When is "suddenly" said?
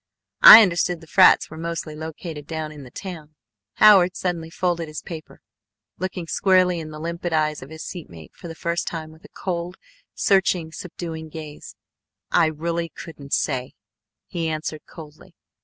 4.17-4.49